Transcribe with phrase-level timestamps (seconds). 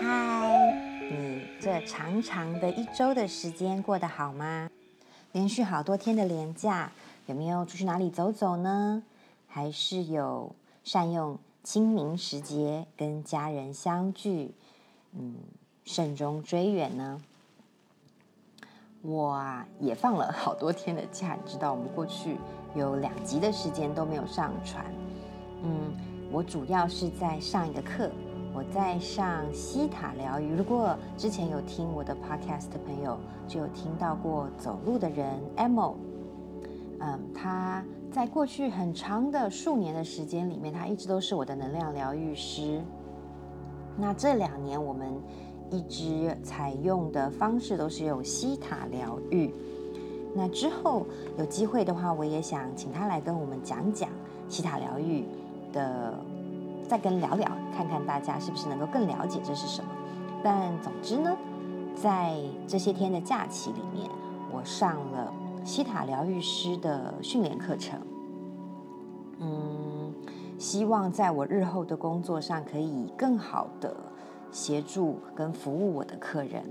[0.00, 0.72] 嗨，
[1.10, 4.70] 你这长长的一周的时间过得好吗？
[5.32, 6.92] 连续好多天的连假，
[7.26, 9.02] 有没有出去哪里走走呢？
[9.48, 10.54] 还是有
[10.84, 14.54] 善用清明时节跟家人相聚，
[15.12, 15.34] 嗯，
[15.84, 17.20] 慎终追远呢？
[19.02, 22.36] 我啊也放了好多天的假，你知道，我们过去
[22.76, 24.84] 有两集的时间都没有上传。
[25.62, 25.92] 嗯，
[26.30, 28.10] 我主要是在上一个课，
[28.54, 30.54] 我在上西塔疗愈。
[30.54, 35.94] 如果之前有听我的 podcast 的朋友，就有听到过走路的人 Emo。
[37.00, 42.82] 嗯，他在过去很长的数年的时间里面，他一直都是我的能量疗愈师。
[43.96, 45.12] 那这两年我们。
[45.68, 49.52] 一直采用的方式都是用西塔疗愈。
[50.36, 51.06] 那之后
[51.38, 54.10] 有机会的话，我也想请他来跟我们讲讲
[54.48, 55.24] 西塔疗愈
[55.72, 56.12] 的，
[56.86, 59.90] 再跟聊聊，看看大家是不是能够更了解这是什么。
[60.44, 61.34] 但总之呢，
[61.94, 62.38] 在
[62.68, 64.10] 这些天的假期里面，
[64.52, 65.32] 我上了
[65.64, 67.98] 西塔疗愈师的训练课程。
[69.38, 70.12] 嗯，
[70.58, 73.96] 希望在我日后的工作上可以更好的。
[74.52, 76.62] 协助跟服务我的客人。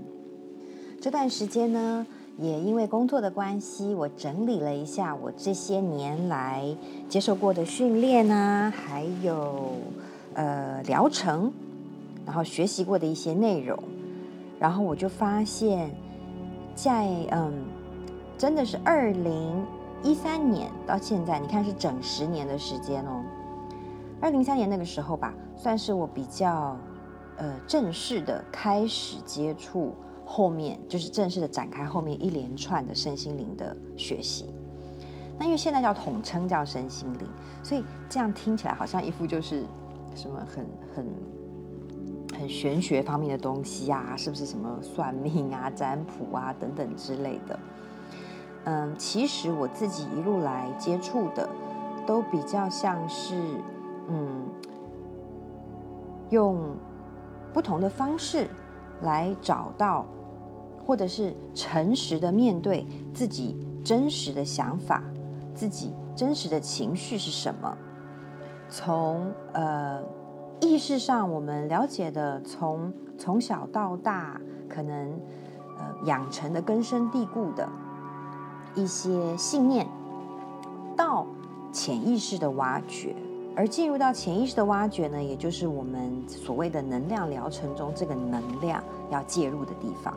[1.00, 2.04] 这段时间呢，
[2.38, 6.64] 也因为工作的关系，我整理了一下我这些年来
[7.08, 9.72] 接受过的训练啊，还有
[10.34, 11.52] 呃疗程，
[12.26, 13.78] 然后学习过的一些内容，
[14.60, 15.90] 然后我就发现，
[16.74, 17.52] 在嗯，
[18.36, 19.64] 真的是二零
[20.02, 23.22] 一三年到现在，你看是整十年的时间哦。
[24.20, 26.76] 二零一三年那个时候吧，算是我比较。
[27.38, 29.92] 呃，正式的开始接触，
[30.26, 34.52] 后面就是正式的展开后面一连串的身心灵的学习。
[35.38, 37.26] 那因为现在叫统称叫身心灵，
[37.62, 39.64] 所以这样听起来好像一副就是
[40.14, 41.06] 什么很很
[42.38, 47.58] 很玄学方面的东西啊，是不是什么算命啊、占卜啊等等之类的？
[48.64, 51.48] 嗯，其实我自己一路来接触的，
[52.04, 53.34] 都比较像是
[54.08, 54.44] 嗯
[56.30, 56.58] 用。
[57.54, 58.46] 不同的方式
[59.02, 60.06] 来找到，
[60.86, 65.02] 或者是诚实的面对自己真实的想法，
[65.54, 67.76] 自己真实的情绪是什么？
[68.68, 70.02] 从呃
[70.60, 75.20] 意识上我们了解的，从从小到大可能
[75.78, 77.68] 呃养成的根深蒂固的
[78.74, 79.86] 一些信念，
[80.96, 81.26] 到
[81.72, 83.14] 潜意识的挖掘。
[83.56, 90.14] 而进入到潜意识的挖掘呢，也就是我们所谓的能量疗程中这个能量要介入的地方。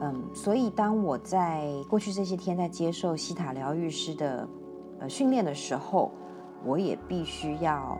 [0.00, 4.48] 嗯，所以当我在过去这些天在接受西塔疗愈师的
[4.98, 6.10] 呃训练的时候，
[6.64, 7.96] 我也必须要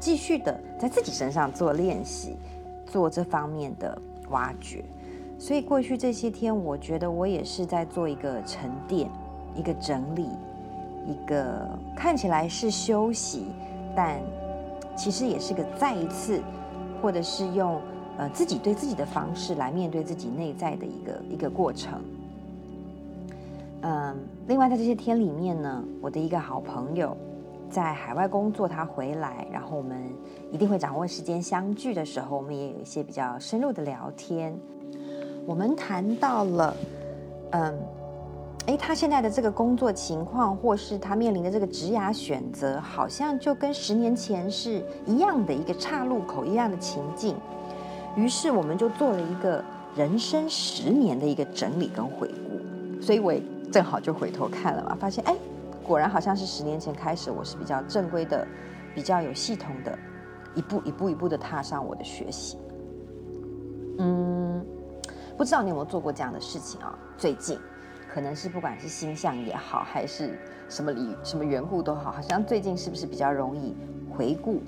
[0.00, 2.34] 继续的在自己身上做练习，
[2.86, 4.00] 做这方面的
[4.30, 4.82] 挖掘。
[5.38, 9.08] 所以过去这些天，我觉得我也是在做一个沉淀，
[9.54, 10.30] 一个整理。
[11.08, 13.46] 一个看起来是休息，
[13.96, 14.20] 但
[14.94, 16.38] 其实也是个再一次，
[17.00, 17.80] 或者是用
[18.18, 21.98] 呃自己对自己的方式来面对自己内在的一个一个过程。
[23.80, 24.14] 嗯，
[24.48, 27.16] 另外在这些天里面呢，我的一个好朋友
[27.70, 29.96] 在海外工作，他回来，然后我们
[30.52, 34.54] 一定会掌握时间相聚的时候，我们也有一些比较深入的聊天。
[35.46, 36.76] 我们谈到了，
[37.52, 37.78] 嗯。
[38.68, 47.34] 诶，他现在的这个工作情况，或是他面临的这个职涯选择，好像就跟十年前是一样的一个岔路口一样的情境。
[48.14, 49.64] 于是我们就做了一个
[49.96, 53.00] 人生十年的一个整理跟回顾。
[53.02, 53.42] 所以我也
[53.72, 55.34] 正好就回头看了嘛，发现哎，
[55.82, 58.46] 果然好像是十年前开始，我是比较正规的、
[58.94, 59.98] 比较有系统的，
[60.54, 62.58] 一步一步一步的踏上我的学习。
[63.96, 64.62] 嗯，
[65.38, 66.94] 不知道你有没有做过这样的事情啊？
[67.16, 67.58] 最近。
[68.12, 70.38] 可能是不管是星象也好，还是
[70.68, 73.76] 什么理什么缘故都好，好像最近是不是比较容易
[74.10, 74.60] 回顾、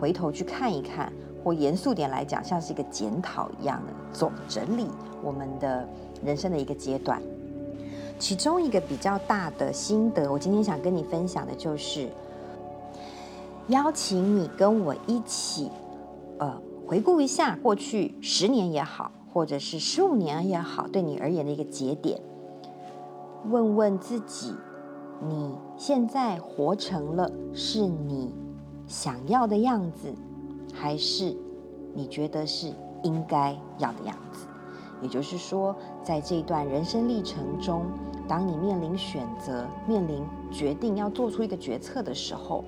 [0.00, 1.12] 回头去看一看，
[1.44, 4.88] 或严肃点来讲，像是一个检讨一样的总整理
[5.22, 5.86] 我们的
[6.24, 7.20] 人生的一个阶段。
[8.18, 12.08] 其中一个比较大的心得，我今天想跟你分享的就是，
[13.68, 15.70] 邀请你跟我一起，
[16.38, 22.20] 呃，回顾一下过去十年也好，或者是十五年也好，对你而言的一个节点。
[23.46, 24.54] 问问自己，
[25.26, 28.32] 你现在活成了是你
[28.86, 30.12] 想要的样子，
[30.72, 31.36] 还是
[31.94, 34.46] 你觉得是应该要的样子？
[35.00, 37.86] 也就是说，在这段人生历程中，
[38.26, 42.64] 当你面临选择、面临决定要做出一个决策的时候，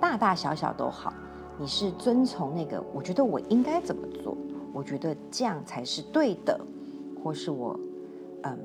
[0.00, 1.12] 大大小小都好，
[1.58, 4.34] 你是遵从那个，我觉得我应该怎么做，
[4.72, 6.58] 我觉得这样才是对的，
[7.22, 7.78] 或是我，
[8.44, 8.58] 嗯，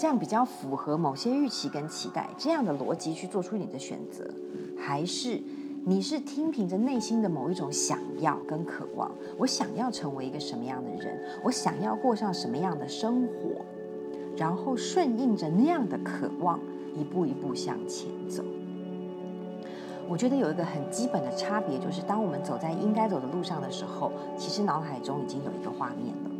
[0.00, 4.26] 这样比较符合某些预期跟期待，这样的逻辑去做出你的选择，
[4.74, 5.38] 还是
[5.84, 13.62] 你是听凭着内心的某一种想要跟渴望，我想要成为一个什么样的人，我想要过上什么样的生活，
[14.38, 16.58] 然后顺应着那样的渴望，
[16.96, 18.42] 一步一步向前走。
[20.08, 26.30] 我觉得有一个很基本的差别，就是当我们走在应该走的路上的时候，其实脑海中已经有一个画面了，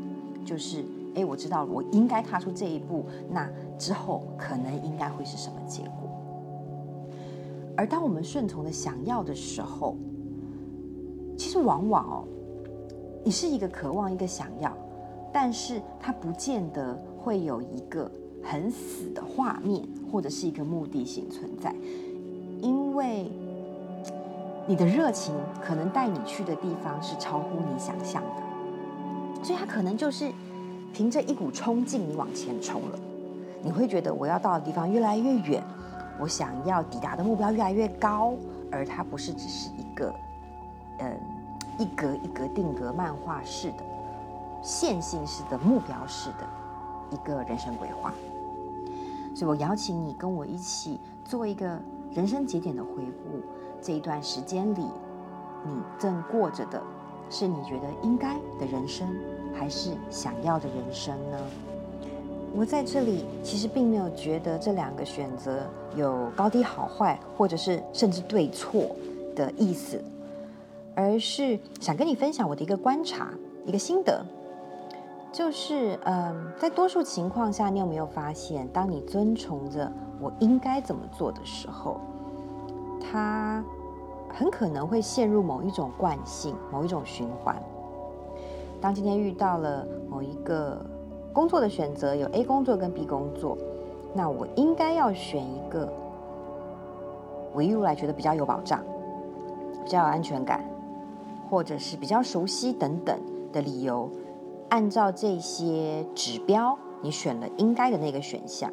[0.46, 0.82] 就是
[1.14, 3.48] 哎，我知道我应该踏出这一步，那
[3.78, 6.08] 之后可能应该会是什么结果。
[7.76, 9.96] 而当我们顺从的想要的时候，
[11.36, 12.24] 其实往往哦，
[13.24, 14.76] 你是一个渴望，一个想要，
[15.32, 18.10] 但是它不见得会有一个
[18.42, 21.74] 很死的画面，或者是一个目的性存在，
[22.60, 23.30] 因为。
[24.66, 30.30] 你的热情可能带你去的地方是超乎你想象的，所以它可能就是
[30.92, 32.98] 凭着一股冲劲，你往前冲了。
[33.62, 35.62] 你会觉得我要到的地方越来越远，
[36.19, 38.32] 我想要抵达的目标越来越高，
[38.70, 40.12] 而它不是只是一个，
[40.98, 41.20] 嗯，
[41.78, 43.84] 一格一格定格漫画式的、
[44.62, 46.46] 线性式的目标式的
[47.10, 48.12] 一个人生规划。
[49.34, 51.78] 所以我邀请你跟我一起做一个
[52.12, 53.40] 人生节点的回顾。
[53.82, 54.84] 这一段时间里，
[55.64, 56.82] 你正过着的
[57.31, 59.08] 是你觉得应该的人生，
[59.55, 61.38] 还是想要的人生呢？
[62.52, 65.61] 我在这里其实并没有觉得这两个选择
[65.94, 68.97] 有高低好坏，或者是甚至对错
[69.37, 70.02] 的意思，
[70.97, 73.31] 而是想跟你分享我的一个观察，
[73.64, 74.25] 一个心得，
[75.31, 82.00] 就是嗯，在多数情况下，你有没有发现，当你遵从着我应该怎么做的时候，
[83.00, 83.64] 他
[84.29, 87.55] 很可能会陷入某一种惯性、某一种循环。
[88.81, 90.81] 当今天遇到了某一个
[91.32, 93.56] 工作的选择，有 A 工作跟 B 工作，
[94.15, 95.88] 那我应该要选一个
[97.53, 98.82] 我一路来觉得比较有保障、
[99.85, 100.65] 比较有安全感，
[101.50, 103.19] 或者是比较熟悉等等
[103.53, 104.09] 的理由，
[104.71, 108.71] 按照这些指标，你选了应该的那个选项，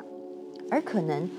[0.69, 1.29] 而可能。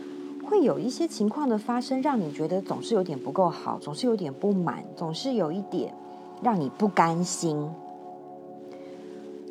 [0.49, 5.93] 会有一些情况的发生，让你觉得总是有点不够好，总是有点不满，总是有一点
[6.41, 7.70] 让你不甘心。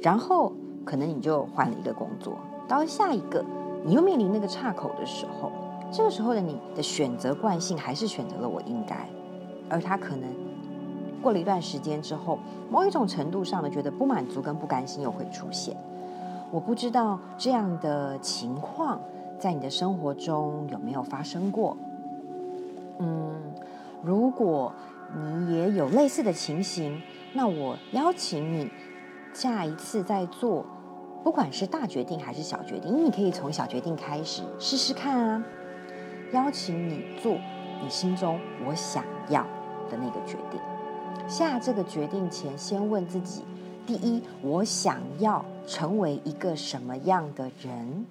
[0.01, 0.53] 然后
[0.85, 3.43] 可能你就换了一个工作，到下一个，
[3.83, 5.51] 你又面临那个岔口的时候，
[5.91, 9.07] 这个时候的你的选择惯性还是选择了我应该，
[9.69, 10.29] 而他可能
[11.21, 12.39] 过了一段时间之后，
[12.69, 15.75] 某一种程度上的觉得不满足跟不甘心又会出现。
[16.51, 18.99] 我不知道这样的情况。
[19.39, 21.77] 在你的生活中有没有发生过？
[22.97, 23.35] 嗯，
[24.01, 24.73] 如果
[25.15, 26.99] 你也有类似的情形，
[27.33, 28.67] 那我邀请你
[29.39, 30.65] 下一次再做，
[31.23, 35.43] 不管是大决定还是小决定，因为你可以从小决定开始试试看啊。
[36.33, 37.33] 邀请你做
[37.79, 39.43] 你心中我想要
[39.91, 40.59] 的那个决定。
[41.27, 43.43] 下这个决定前，先问自己：
[43.85, 48.07] 第一，我想要成为一个什么样的人？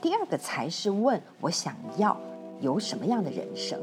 [0.00, 2.20] 第二个才是问我想要
[2.60, 3.80] 有什么样的人生，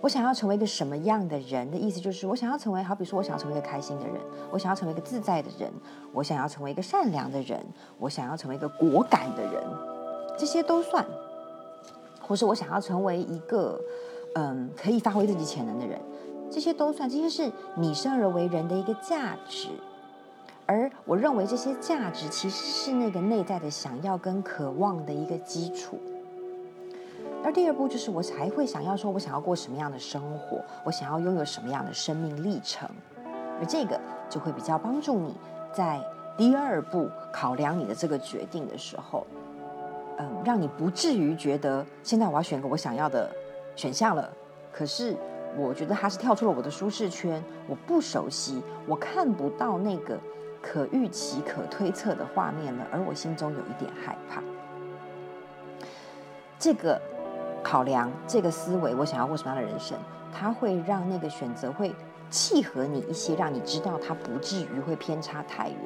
[0.00, 4.16] 我想要成为一个什么样的人的意思就是我想要成为，好比说我想要成为一个开心的人，
[4.50, 5.70] 我想要成为一个自在的人，
[6.12, 7.62] 我想要成为一个善良的人，
[7.98, 9.62] 我想要成为一个果敢的人，
[10.38, 11.04] 这些都算，
[12.20, 13.78] 或是我想要成为一个
[14.34, 16.00] 嗯可以发挥自己潜能的人，
[16.50, 19.68] 这些都算，这些是你生而为人的一个价值。
[20.64, 25.98] 而我认为这些价值其实是那个内在的想要跟渴望的一个基础。
[27.42, 32.88] 而第二步就是我还会想要说，我想要过什么样的生活，我想要拥有什么样的生命历程。
[33.58, 35.34] 而这个就会比较帮助你
[35.72, 36.00] 在
[36.36, 39.26] 第二步考量你的这个决定的时候，
[40.18, 43.30] 嗯，让你不至于觉得现在我要选个我想要的
[43.76, 44.30] 选项了，
[44.72, 45.16] 可是
[45.56, 50.18] 我觉得它是跳出了我的舒适圈，我不熟悉，我看不到那个。
[50.62, 54.42] 可预期、可推测的画面了，而我心中有一点害怕。
[56.58, 57.00] 这个
[57.70, 59.96] 考量、这个思维，我想要过什么样的人生，
[60.36, 61.94] 它会让那个选择会
[62.28, 65.78] 契合你一些，让你知道它不至于会偏差太远，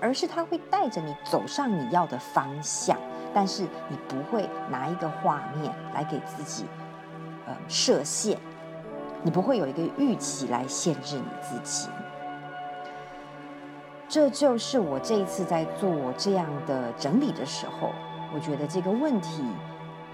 [0.00, 2.96] 而是它会带着你走上你要的方向，
[3.34, 6.64] 但是你不会拿一个画面来给自己
[7.46, 8.38] 呃设限，
[9.22, 11.90] 你不会有一个预期来限制你自己。
[14.08, 17.90] 这就是我这一次在做这样的整理的时候，
[18.32, 19.44] 我觉得这个问题，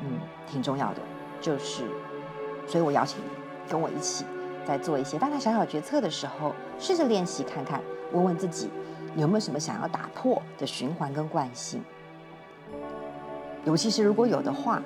[0.03, 1.01] 嗯，挺重要的。
[1.41, 1.85] 就是，
[2.67, 3.25] 所以我邀请你
[3.71, 4.25] 跟我一起，
[4.65, 7.81] 在做一些大大小小决策的时候，试着练习看看，
[8.13, 8.71] 问问自己
[9.17, 11.83] 有没有什么想要打破的循环跟惯性。
[13.65, 14.83] 尤其是如果有的话，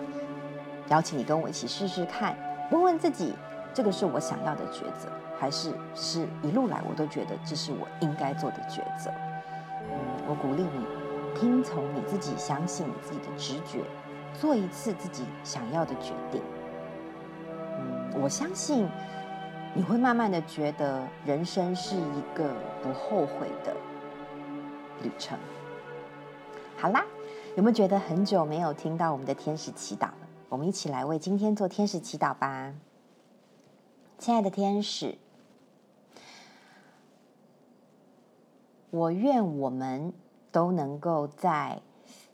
[0.89, 2.37] 邀请你跟我一起试试看，
[2.71, 3.35] 问问自己，
[3.75, 5.09] 这个是我想要的抉择。
[5.39, 9.11] 还是是一路来，我都觉得这是我应该做的抉择。
[9.91, 13.81] 嗯，我鼓励你听从你自己，相信你自己的直觉，
[14.41, 16.43] 做一次自己想要的决定。
[17.79, 18.89] 嗯，我相信
[19.75, 23.75] 你会慢慢的觉得人生是一个不后悔的
[25.03, 25.39] 旅程。
[26.77, 27.05] 好啦，
[27.57, 30.15] 有没有觉得很久没有听到我们的天使祈祷了？
[30.49, 32.73] 我们一起来为今天做天使祈祷吧，
[34.19, 35.19] 亲爱的天使。
[38.91, 40.13] 我愿我们
[40.53, 41.83] 都能够在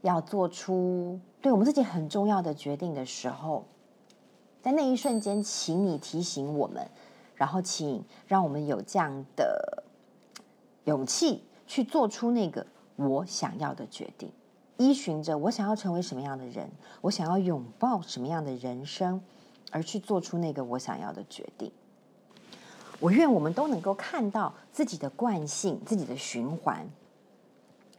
[0.03, 3.65] 要做出对我们自己很重要的决定的时候，
[4.63, 6.89] 在那一瞬间，请你提醒我们，
[7.35, 9.83] 然后请让我们有这样的
[10.85, 14.31] 勇气去做出那个我想要的决定，
[14.77, 16.71] 依循着我想要成为什么样的人，
[17.01, 19.21] 我想要拥抱什么样的人生，
[19.73, 21.73] 而去做出那个我想要的决定。
[23.01, 26.89] 我愿我们都能够看到自己的惯性、自己的循环。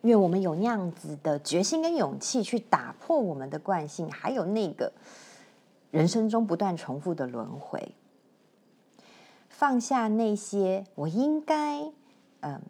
[0.04, 4.94] 愿我们有那样子的决心跟勇气去打破我们的惯性，还有那个
[5.92, 7.94] 人生中不断重复的轮回。
[9.50, 11.92] 放下那些我应该，
[12.42, 12.62] 嗯，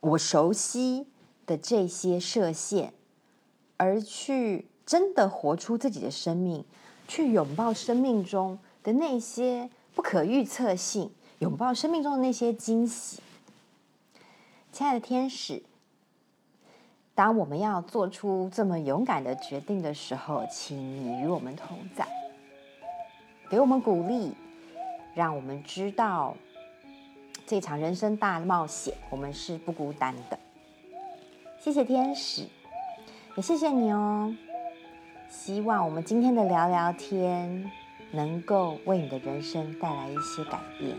[0.00, 1.08] 我熟悉
[1.46, 2.92] 的这些设限，
[3.76, 6.64] 而去真的活出自己的生命，
[7.08, 9.70] 去拥抱生命中的那些。
[9.94, 13.20] 不可预测性，拥抱生命中的那些惊喜。
[14.70, 15.60] 亲爱的天使，
[17.18, 22.06] 当我们要做出这么勇敢的决定的时候，请你与我们同在，
[23.50, 24.32] 给我们鼓励，
[25.16, 26.36] 让我们知道
[27.44, 30.38] 这场人生大冒险，我们是不孤单的。
[31.58, 32.46] 谢谢天使，
[33.34, 34.32] 也谢谢你哦。
[35.28, 37.68] 希望我们今天的聊聊天。
[38.10, 40.96] 能够为你的人生带来一些改变。